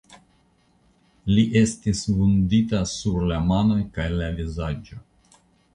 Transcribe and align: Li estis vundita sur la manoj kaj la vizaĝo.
Li 1.33 1.43
estis 1.61 2.01
vundita 2.21 2.83
sur 2.95 3.29
la 3.35 3.39
manoj 3.53 3.79
kaj 3.99 4.11
la 4.19 4.33
vizaĝo. 4.41 5.03